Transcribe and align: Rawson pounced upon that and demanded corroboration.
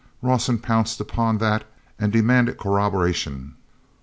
Rawson 0.23 0.57
pounced 0.57 0.99
upon 0.99 1.37
that 1.37 1.63
and 1.99 2.11
demanded 2.11 2.57
corroboration. 2.57 3.53